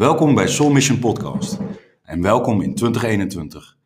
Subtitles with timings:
[0.00, 1.58] Welkom bij Soul Mission Podcast
[2.02, 3.76] en welkom in 2021.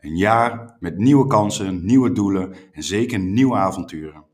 [0.00, 4.24] Een jaar met nieuwe kansen, nieuwe doelen en zeker nieuwe avonturen.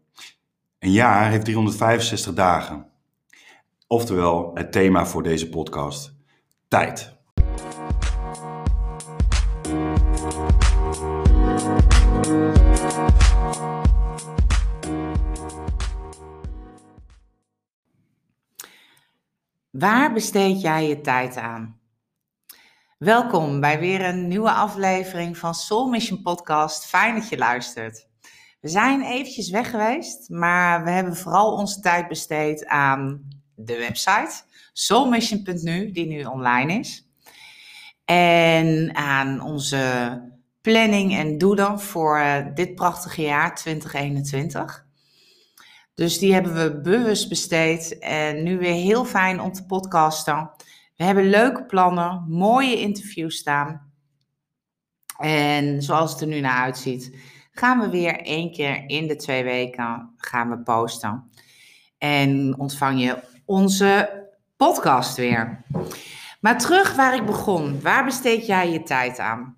[0.79, 2.87] Een jaar heeft 365 dagen.
[3.87, 6.15] Oftewel het thema voor deze podcast:
[6.69, 7.20] tijd.
[19.81, 21.81] Waar besteed jij je tijd aan?
[22.99, 26.87] Welkom bij weer een nieuwe aflevering van Soul Mission Podcast.
[26.87, 28.09] Fijn dat je luistert.
[28.61, 34.43] We zijn eventjes weg geweest, maar we hebben vooral onze tijd besteed aan de website
[34.73, 37.09] soulmission.nu, die nu online is.
[38.05, 40.23] En aan onze
[40.61, 44.89] planning en doelen voor dit prachtige jaar 2021.
[46.01, 50.51] Dus die hebben we bewust besteed en nu weer heel fijn om te podcasten.
[50.97, 53.93] We hebben leuke plannen, mooie interviews staan.
[55.19, 57.17] En zoals het er nu naar uitziet,
[57.53, 61.31] gaan we weer één keer in de twee weken gaan we posten.
[61.99, 64.25] En ontvang je onze
[64.57, 65.65] podcast weer.
[66.41, 67.81] Maar terug waar ik begon.
[67.81, 69.57] Waar besteed jij je tijd aan?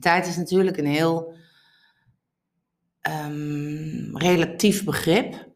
[0.00, 1.38] Tijd is natuurlijk een heel
[3.08, 5.48] um, relatief begrip.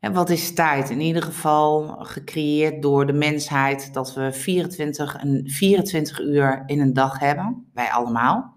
[0.00, 0.90] En wat is tijd?
[0.90, 6.92] In ieder geval gecreëerd door de mensheid dat we 24, een 24 uur in een
[6.92, 8.56] dag hebben, wij allemaal.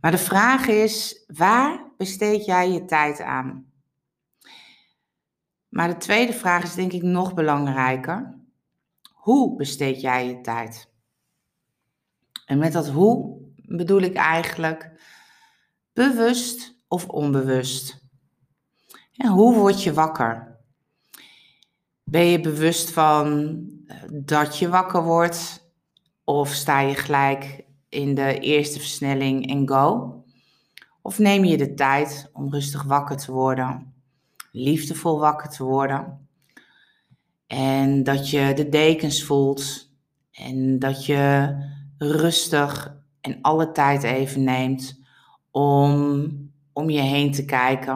[0.00, 3.72] Maar de vraag is, waar besteed jij je tijd aan?
[5.68, 8.38] Maar de tweede vraag is denk ik nog belangrijker.
[9.12, 10.90] Hoe besteed jij je tijd?
[12.46, 14.91] En met dat hoe bedoel ik eigenlijk
[15.92, 18.00] Bewust of onbewust?
[19.16, 20.56] En hoe word je wakker?
[22.04, 25.70] Ben je bewust van eh, dat je wakker wordt?
[26.24, 30.16] Of sta je gelijk in de eerste versnelling en go?
[31.02, 33.94] Of neem je de tijd om rustig wakker te worden,
[34.52, 36.28] liefdevol wakker te worden?
[37.46, 39.90] En dat je de dekens voelt
[40.30, 41.54] en dat je
[41.98, 45.01] rustig en alle tijd even neemt
[45.52, 47.94] om om je heen te kijken.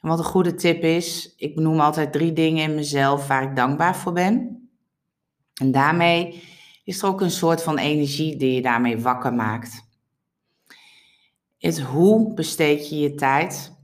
[0.00, 3.56] En wat een goede tip is, ik benoem altijd drie dingen in mezelf waar ik
[3.56, 4.68] dankbaar voor ben.
[5.54, 6.42] En daarmee
[6.84, 9.88] is er ook een soort van energie die je daarmee wakker maakt.
[11.58, 13.78] Het hoe besteed je je tijd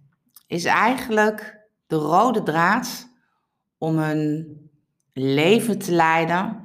[0.47, 3.09] is eigenlijk de rode draad
[3.79, 4.57] om een
[5.13, 6.65] leven te leiden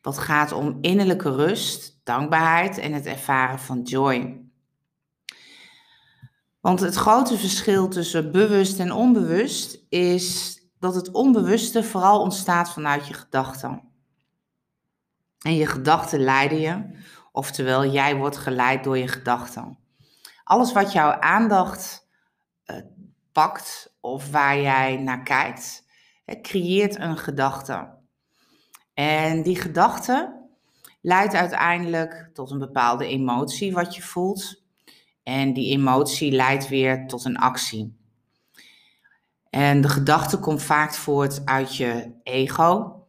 [0.00, 4.45] wat gaat om innerlijke rust, dankbaarheid en het ervaren van joy.
[6.66, 13.06] Want het grote verschil tussen bewust en onbewust is dat het onbewuste vooral ontstaat vanuit
[13.06, 13.82] je gedachten.
[15.38, 16.98] En je gedachten leiden je,
[17.32, 19.78] oftewel jij wordt geleid door je gedachten.
[20.44, 22.08] Alles wat jouw aandacht
[22.64, 22.76] uh,
[23.32, 25.86] pakt of waar jij naar kijkt,
[26.42, 27.98] creëert een gedachte.
[28.94, 30.46] En die gedachte
[31.00, 34.65] leidt uiteindelijk tot een bepaalde emotie wat je voelt.
[35.26, 37.96] En die emotie leidt weer tot een actie.
[39.50, 43.00] En de gedachte komt vaak voort uit je ego.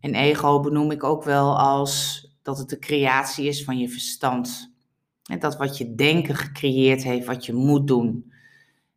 [0.00, 4.74] En ego benoem ik ook wel als dat het de creatie is van je verstand.
[5.30, 8.32] En dat wat je denken gecreëerd heeft, wat je moet doen.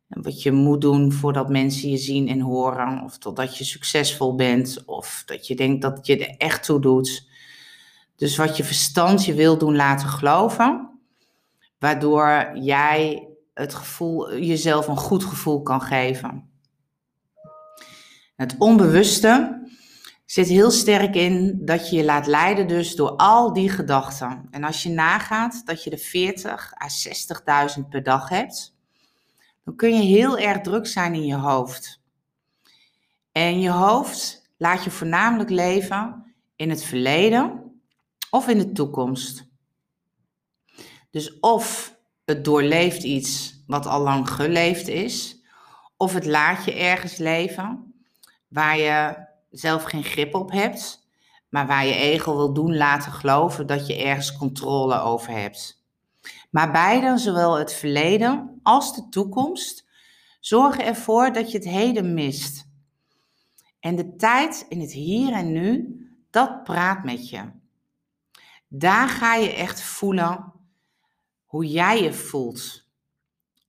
[0.08, 3.02] En wat je moet doen voordat mensen je zien en horen.
[3.04, 4.82] Of totdat je succesvol bent.
[4.86, 7.28] Of dat je denkt dat je er echt toe doet.
[8.16, 10.87] Dus wat je verstand je wil doen laten geloven
[11.78, 16.50] waardoor jij het gevoel, jezelf een goed gevoel kan geven.
[18.36, 19.62] Het onbewuste
[20.24, 24.46] zit heel sterk in dat je je laat leiden dus door al die gedachten.
[24.50, 26.86] En als je nagaat dat je er 40 à
[27.78, 28.76] 60.000 per dag hebt,
[29.64, 32.00] dan kun je heel erg druk zijn in je hoofd.
[33.32, 37.72] En je hoofd laat je voornamelijk leven in het verleden
[38.30, 39.47] of in de toekomst.
[41.18, 45.42] Dus of het doorleeft iets wat al lang geleefd is,
[45.96, 47.94] of het laat je ergens leven
[48.48, 51.08] waar je zelf geen grip op hebt,
[51.48, 55.84] maar waar je ego wil doen laten geloven dat je ergens controle over hebt.
[56.50, 59.88] Maar beide, zowel het verleden als de toekomst,
[60.40, 62.68] zorgen ervoor dat je het heden mist.
[63.80, 65.98] En de tijd in het hier en nu,
[66.30, 67.50] dat praat met je.
[68.68, 70.56] Daar ga je echt voelen
[71.48, 72.86] hoe jij je voelt.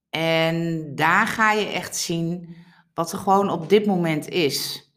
[0.09, 2.55] En daar ga je echt zien
[2.93, 4.87] wat er gewoon op dit moment is.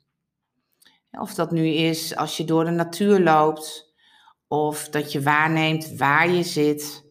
[1.11, 3.95] Of dat nu is als je door de natuur loopt,
[4.49, 7.05] of dat je waarneemt waar je zit,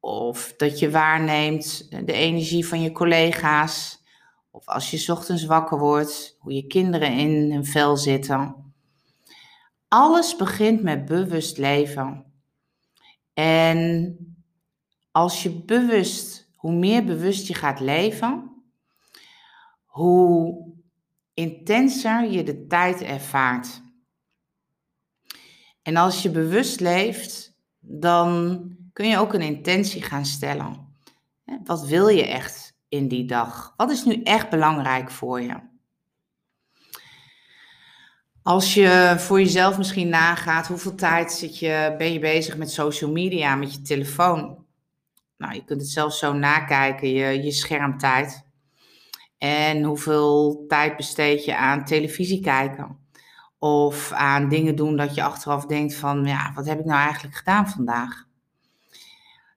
[0.00, 4.02] of dat je waarneemt de energie van je collega's,
[4.50, 8.72] of als je ochtends wakker wordt, hoe je kinderen in hun vel zitten.
[9.88, 12.24] Alles begint met bewust leven.
[13.32, 14.16] En
[15.14, 18.62] als je bewust, hoe meer bewust je gaat leven,
[19.84, 20.64] hoe
[21.34, 23.82] intenser je de tijd ervaart.
[25.82, 28.62] En als je bewust leeft, dan
[28.92, 30.96] kun je ook een intentie gaan stellen.
[31.64, 33.74] Wat wil je echt in die dag?
[33.76, 35.56] Wat is nu echt belangrijk voor je?
[38.42, 43.10] Als je voor jezelf misschien nagaat, hoeveel tijd zit je, ben je bezig met social
[43.10, 44.63] media, met je telefoon?
[45.36, 48.44] Nou, je kunt het zelfs zo nakijken, je, je schermtijd.
[49.38, 52.98] En hoeveel tijd besteed je aan televisie kijken?
[53.58, 57.36] Of aan dingen doen dat je achteraf denkt van, ja, wat heb ik nou eigenlijk
[57.36, 58.24] gedaan vandaag?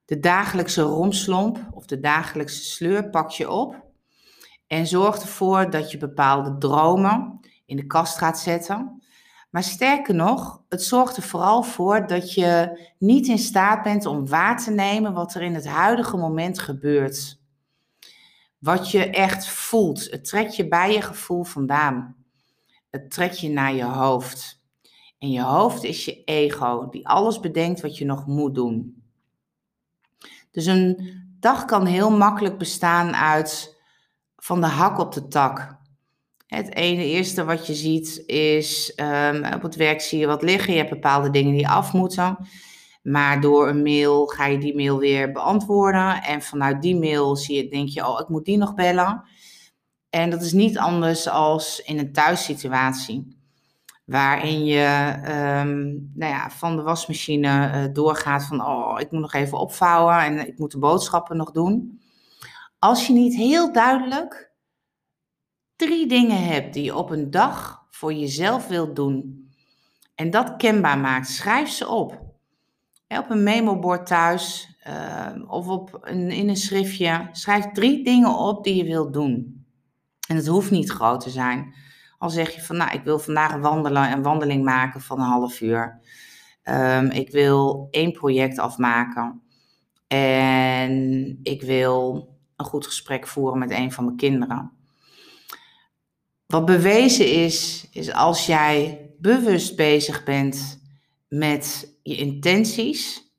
[0.06, 3.86] De dagelijkse romslomp of de dagelijkse sleur pak je op.
[4.68, 8.97] En zorg ervoor dat je bepaalde dromen in de kast gaat zetten.
[9.58, 14.28] Maar sterker nog, het zorgt er vooral voor dat je niet in staat bent om
[14.28, 17.40] waar te nemen wat er in het huidige moment gebeurt.
[18.58, 20.12] Wat je echt voelt.
[20.12, 22.16] Het trekt je bij je gevoel vandaan.
[22.90, 24.62] Het trekt je naar je hoofd.
[25.20, 29.04] En je hoofd is je ego, die alles bedenkt wat je nog moet doen.
[30.52, 33.82] Dus een dag kan heel makkelijk bestaan uit
[34.36, 35.78] van de hak op de tak.
[36.48, 40.74] Het ene eerste wat je ziet is, um, op het werk zie je wat liggen,
[40.74, 42.38] je hebt bepaalde dingen die af moeten.
[43.02, 46.24] Maar door een mail ga je die mail weer beantwoorden.
[46.24, 49.24] En vanuit die mail zie je, denk je, oh, ik moet die nog bellen.
[50.10, 53.38] En dat is niet anders als in een thuissituatie.
[54.06, 55.16] Waarin je
[55.62, 60.20] um, nou ja, van de wasmachine uh, doorgaat van, oh, ik moet nog even opvouwen
[60.20, 62.02] en ik moet de boodschappen nog doen.
[62.80, 64.52] Als je niet heel duidelijk
[65.78, 69.50] drie dingen hebt die je op een dag voor jezelf wilt doen.
[70.16, 72.26] En dat kenbaar maakt, schrijf ze op
[73.08, 77.28] op een memobord thuis uh, of op een, in een schriftje.
[77.32, 79.66] Schrijf drie dingen op die je wilt doen.
[80.28, 81.74] En het hoeft niet groot te zijn.
[82.18, 85.62] Al zeg je van, nou, ik wil vandaag wandelen, een wandeling maken van een half
[85.62, 86.00] uur.
[86.64, 89.42] Um, ik wil één project afmaken.
[90.08, 94.72] En ik wil een goed gesprek voeren met een van mijn kinderen.
[96.48, 100.82] Wat bewezen is, is als jij bewust bezig bent
[101.28, 103.32] met je intenties,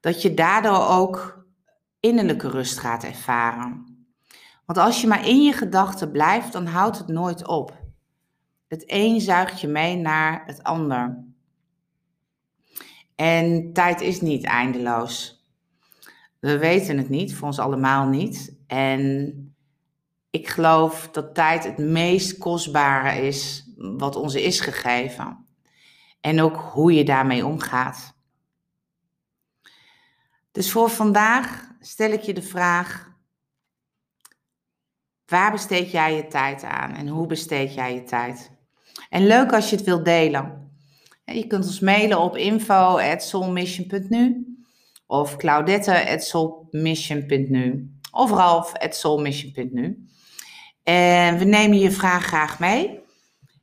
[0.00, 1.46] dat je daardoor ook
[2.00, 3.96] innerlijke rust gaat ervaren.
[4.64, 7.76] Want als je maar in je gedachten blijft, dan houdt het nooit op.
[8.68, 11.24] Het een zuigt je mee naar het ander.
[13.14, 15.42] En tijd is niet eindeloos.
[16.38, 18.56] We weten het niet, voor ons allemaal niet.
[18.66, 19.47] En
[20.30, 25.46] ik geloof dat tijd het meest kostbare is wat ons is gegeven
[26.20, 28.16] en ook hoe je daarmee omgaat.
[30.52, 33.16] Dus voor vandaag stel ik je de vraag:
[35.26, 38.50] waar besteed jij je tijd aan en hoe besteed jij je tijd?
[39.08, 40.72] En leuk als je het wilt delen.
[41.24, 44.46] Je kunt ons mailen op info@soulmission.nu
[45.06, 50.08] of claudette@soulmission.nu of ralf@soulmission.nu.
[50.88, 53.00] En we nemen je vraag graag mee.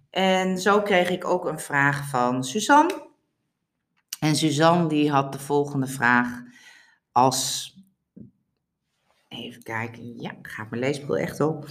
[0.10, 3.08] En zo kreeg ik ook een vraag van Suzanne.
[4.20, 6.28] En Suzanne die had de volgende vraag
[7.12, 7.74] als...
[9.28, 11.68] Even kijken, ja, gaat mijn leesbril echt op.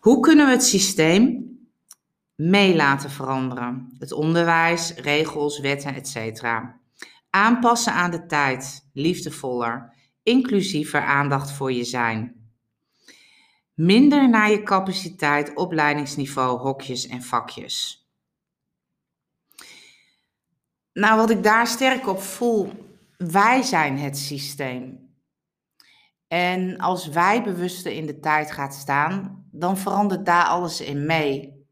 [0.00, 1.46] Hoe kunnen we het systeem
[2.34, 3.96] mee laten veranderen?
[3.98, 6.42] Het onderwijs, regels, wetten, etc.
[7.30, 12.37] Aanpassen aan de tijd, liefdevoller, inclusiever aandacht voor je zijn.
[13.78, 18.06] Minder naar je capaciteit, opleidingsniveau, hokjes en vakjes.
[20.92, 22.72] Nou, wat ik daar sterk op voel,
[23.16, 25.12] wij zijn het systeem.
[26.28, 31.66] En als wij bewuster in de tijd gaan staan, dan verandert daar alles in mee.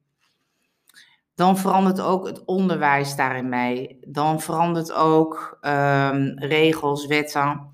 [1.34, 3.98] Dan verandert ook het onderwijs daarin mee.
[4.08, 7.70] Dan verandert ook um, regels, wetten.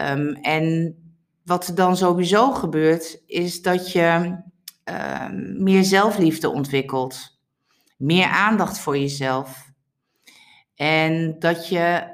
[0.00, 0.96] Um, en
[1.48, 4.36] wat er dan sowieso gebeurt, is dat je
[4.90, 5.28] uh,
[5.58, 7.38] meer zelfliefde ontwikkelt.
[7.96, 9.70] Meer aandacht voor jezelf.
[10.74, 12.06] En dat je,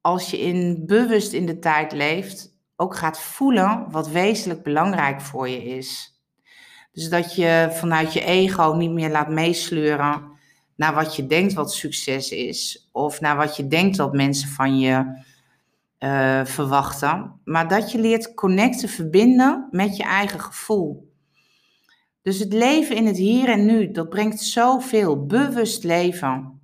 [0.00, 5.48] als je in, bewust in de tijd leeft, ook gaat voelen wat wezenlijk belangrijk voor
[5.48, 6.20] je is.
[6.92, 10.32] Dus dat je vanuit je ego niet meer laat meesleuren
[10.76, 14.78] naar wat je denkt wat succes is, of naar wat je denkt dat mensen van
[14.78, 15.22] je
[15.98, 21.12] uh, verwachten, maar dat je leert connecten, verbinden met je eigen gevoel.
[22.22, 25.26] Dus het leven in het hier en nu, dat brengt zoveel.
[25.26, 26.60] Bewust leven.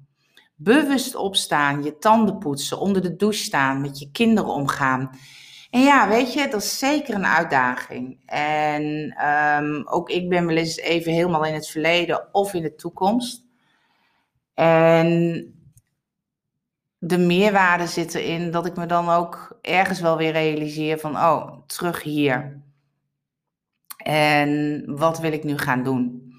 [0.56, 5.10] Bewust opstaan, je tanden poetsen, onder de douche staan, met je kinderen omgaan.
[5.70, 8.20] En ja, weet je, dat is zeker een uitdaging.
[8.26, 8.84] En
[9.28, 13.44] um, ook ik ben wel eens even helemaal in het verleden of in de toekomst.
[14.54, 15.59] En
[17.02, 21.66] de meerwaarde zit erin dat ik me dan ook ergens wel weer realiseer van, oh,
[21.66, 22.62] terug hier.
[23.97, 26.33] En wat wil ik nu gaan doen?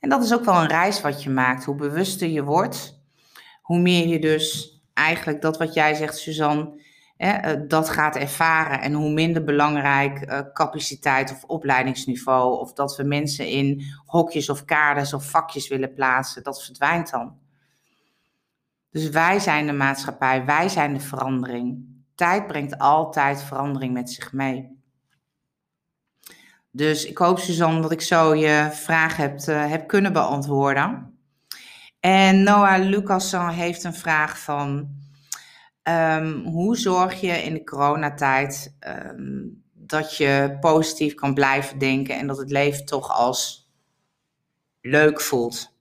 [0.00, 1.64] En dat is ook wel een reis wat je maakt.
[1.64, 3.02] Hoe bewuster je wordt,
[3.62, 6.80] hoe meer je dus eigenlijk dat wat jij zegt, Suzanne,
[7.16, 8.80] hè, eh, dat gaat ervaren.
[8.80, 14.64] En hoe minder belangrijk uh, capaciteit of opleidingsniveau, of dat we mensen in hokjes of
[14.64, 17.41] kaders of vakjes willen plaatsen, dat verdwijnt dan.
[18.92, 21.84] Dus wij zijn de maatschappij, wij zijn de verandering.
[22.14, 24.80] Tijd brengt altijd verandering met zich mee.
[26.70, 31.18] Dus ik hoop, Suzanne, dat ik zo je vraag heb, uh, heb kunnen beantwoorden.
[32.00, 35.00] En Noah Lucasson heeft een vraag van...
[35.88, 42.18] Um, hoe zorg je in de coronatijd um, dat je positief kan blijven denken...
[42.18, 43.70] en dat het leven toch als
[44.80, 45.71] leuk voelt?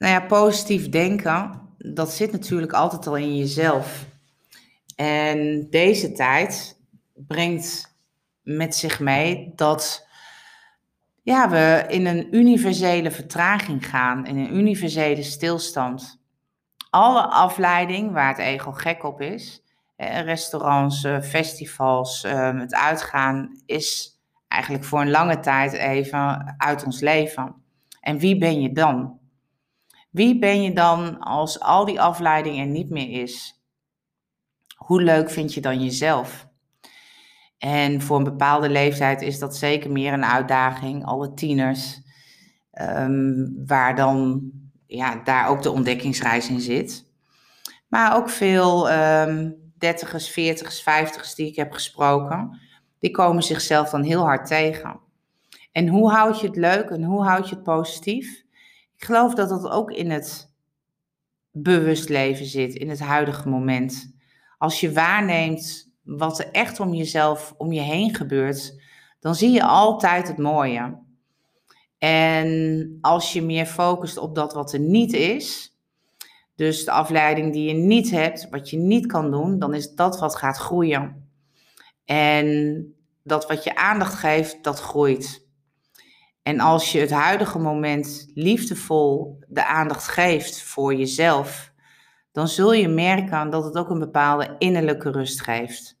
[0.00, 4.06] Nou ja, positief denken, dat zit natuurlijk altijd al in jezelf.
[4.96, 6.80] En deze tijd
[7.14, 7.96] brengt
[8.42, 10.06] met zich mee dat
[11.22, 16.20] ja, we in een universele vertraging gaan, in een universele stilstand.
[16.90, 19.62] Alle afleiding waar het ego gek op is,
[19.96, 27.00] restaurants, eh, festivals, ehm, het uitgaan, is eigenlijk voor een lange tijd even uit ons
[27.00, 27.54] leven.
[28.00, 29.19] En wie ben je dan?
[30.10, 33.62] Wie ben je dan als al die afleiding er niet meer is?
[34.76, 36.48] Hoe leuk vind je dan jezelf?
[37.58, 41.04] En voor een bepaalde leeftijd is dat zeker meer een uitdaging.
[41.04, 42.00] Alle tieners,
[42.70, 44.50] ehm, waar dan
[44.86, 47.04] ja, daar ook de ontdekkingsreis in zit.
[47.88, 52.60] Maar ook veel um, dertigers, veertigers, vijftigers die ik heb gesproken,
[52.98, 55.00] die komen zichzelf dan heel hard tegen.
[55.72, 58.44] En hoe houd je het leuk en hoe houd je het positief?
[59.00, 60.52] Ik geloof dat dat ook in het
[61.50, 64.14] bewust leven zit, in het huidige moment.
[64.58, 68.80] Als je waarneemt wat er echt om jezelf, om je heen gebeurt,
[69.20, 70.98] dan zie je altijd het mooie.
[71.98, 75.76] En als je meer focust op dat wat er niet is,
[76.54, 80.18] dus de afleiding die je niet hebt, wat je niet kan doen, dan is dat
[80.18, 81.30] wat gaat groeien.
[82.04, 82.86] En
[83.22, 85.48] dat wat je aandacht geeft, dat groeit.
[86.42, 91.72] En als je het huidige moment liefdevol de aandacht geeft voor jezelf,
[92.32, 95.98] dan zul je merken dat het ook een bepaalde innerlijke rust geeft.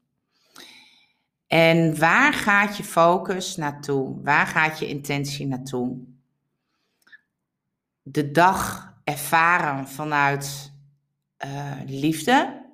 [1.46, 4.22] En waar gaat je focus naartoe?
[4.22, 5.98] Waar gaat je intentie naartoe?
[8.02, 10.72] De dag ervaren vanuit
[11.44, 12.68] uh, liefde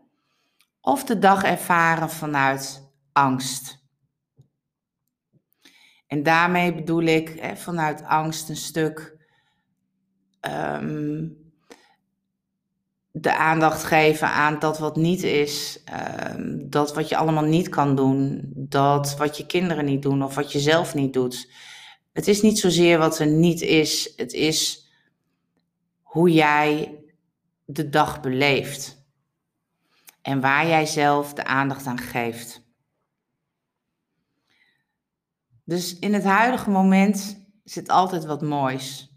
[0.81, 3.86] of de dag ervaren vanuit angst?
[6.17, 9.17] En daarmee bedoel ik hè, vanuit angst een stuk
[10.41, 11.37] um,
[13.11, 15.83] de aandacht geven aan dat wat niet is,
[16.35, 20.35] um, dat wat je allemaal niet kan doen, dat wat je kinderen niet doen of
[20.35, 21.51] wat je zelf niet doet.
[22.13, 24.89] Het is niet zozeer wat er niet is, het is
[26.03, 26.99] hoe jij
[27.65, 29.07] de dag beleeft
[30.23, 32.66] en waar jij zelf de aandacht aan geeft.
[35.67, 39.15] Dus in het huidige moment zit altijd wat moois.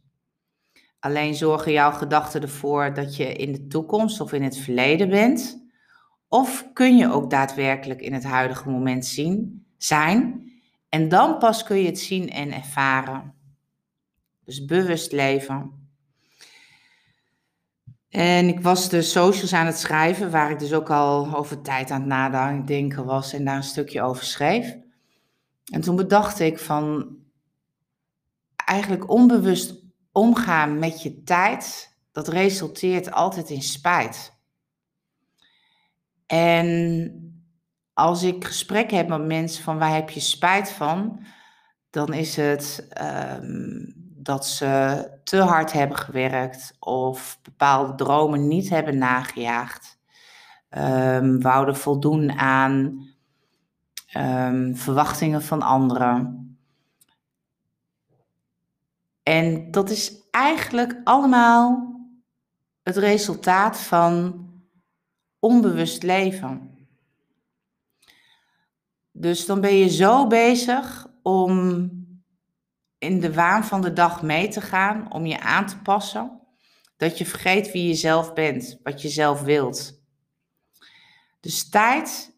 [1.00, 5.68] Alleen zorgen jouw gedachten ervoor dat je in de toekomst of in het verleden bent?
[6.28, 10.52] Of kun je ook daadwerkelijk in het huidige moment zien, zijn?
[10.90, 13.34] En dan pas kun je het zien en ervaren.
[14.44, 15.88] Dus bewust leven.
[18.10, 21.92] En ik was de socials aan het schrijven, waar ik dus ook al over tijd
[21.92, 24.78] aan het nadenken was en daar een stukje over schreef.
[25.70, 27.18] En toen bedacht ik van
[28.56, 29.74] eigenlijk onbewust
[30.12, 34.38] omgaan met je tijd, dat resulteert altijd in spijt.
[36.26, 37.12] En
[37.94, 41.26] als ik gesprek heb met mensen van waar heb je spijt van,
[41.90, 42.88] dan is het
[43.42, 49.98] um, dat ze te hard hebben gewerkt of bepaalde dromen niet hebben nagejaagd.
[50.78, 53.06] Um, wouden voldoen aan
[54.14, 56.48] um, verwachtingen van anderen.
[59.24, 61.96] En dat is eigenlijk allemaal
[62.84, 64.46] het resultaat van
[65.40, 66.78] onbewust leven.
[69.12, 71.90] Dus dan ben je zo bezig om
[72.98, 76.42] in de waan van de dag mee te gaan, om je aan te passen,
[76.98, 80.02] dat je vergeet wie je zelf bent, wat je zelf wilt.
[81.40, 82.38] Dus tijd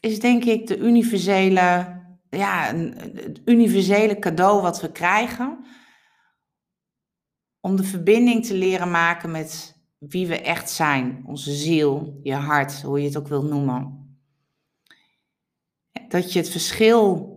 [0.00, 1.96] is denk ik de universele,
[2.30, 5.66] ja, het universele cadeau wat we krijgen
[7.60, 12.82] om de verbinding te leren maken met wie we echt zijn, onze ziel, je hart,
[12.82, 14.06] hoe je het ook wil noemen.
[16.08, 17.36] Dat je het verschil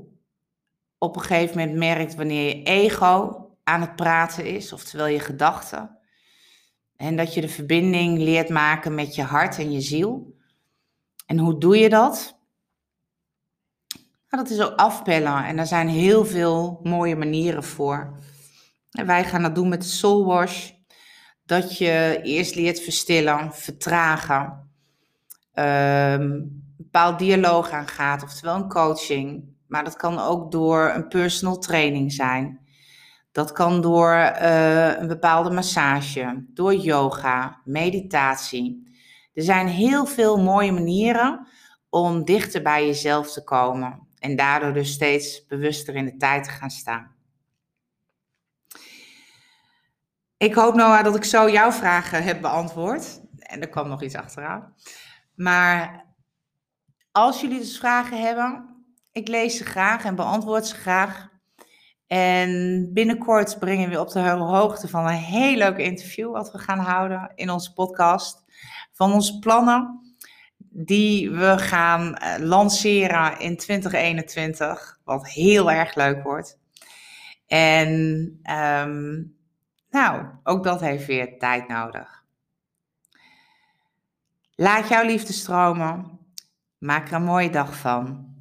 [0.98, 5.98] op een gegeven moment merkt wanneer je ego aan het praten is, oftewel je gedachten.
[6.96, 10.36] En dat je de verbinding leert maken met je hart en je ziel.
[11.25, 12.41] En hoe doe je dat?
[14.38, 15.46] Dat is ook afpellen.
[15.46, 18.18] En daar zijn heel veel mooie manieren voor.
[18.92, 20.70] En wij gaan dat doen met de Soul Wash.
[21.46, 24.70] Dat je eerst leert verstillen, vertragen.
[25.54, 29.44] Um, bepaald dialoog aangaat, oftewel een coaching.
[29.68, 32.60] Maar dat kan ook door een personal training zijn.
[33.32, 38.90] Dat kan door uh, een bepaalde massage, door yoga, meditatie.
[39.34, 41.48] Er zijn heel veel mooie manieren
[41.90, 44.10] om dichter bij jezelf te komen.
[44.22, 47.16] En daardoor dus steeds bewuster in de tijd te gaan staan.
[50.38, 53.22] Ik hoop Noah dat ik zo jouw vragen heb beantwoord.
[53.40, 54.75] En er kwam nog iets achteraan.
[55.36, 56.06] Maar
[57.12, 61.30] als jullie dus vragen hebben, ik lees ze graag en beantwoord ze graag.
[62.08, 66.80] En binnenkort brengen we op de hoogte van een heel leuk interview wat we gaan
[66.80, 68.44] houden in onze podcast.
[68.92, 70.11] Van onze plannen
[70.74, 76.60] die we gaan eh, lanceren in 2021, wat heel erg leuk wordt.
[77.48, 77.90] En
[78.51, 79.36] um,
[79.90, 82.24] nou, ook dat heeft weer tijd nodig.
[84.55, 86.20] Laat jouw liefde stromen.
[86.77, 88.36] Maak er een mooie dag van.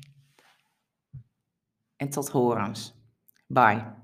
[1.97, 2.95] En tot horens.
[3.47, 3.99] Bye.